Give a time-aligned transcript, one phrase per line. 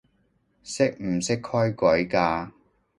[0.63, 2.51] 識唔識規矩㗎